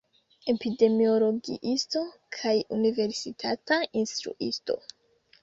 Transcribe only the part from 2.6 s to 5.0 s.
universitata instruisto.